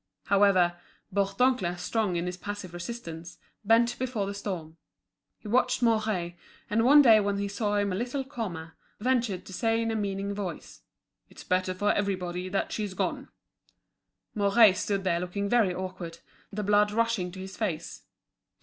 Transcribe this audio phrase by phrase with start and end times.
[0.25, 0.77] However,
[1.13, 4.77] Bourdoncle, strong in his passive resistance, bent before the storm.
[5.37, 6.33] He watched Mouret,
[6.71, 9.95] and one day when he saw him a little calmer, ventured to say in a
[9.95, 10.81] meaning voice:
[11.29, 13.29] "It's better for everybody that she's gone."
[14.33, 16.17] Mouret stood there looking very awkward,
[16.51, 18.01] the blood rushing to his face.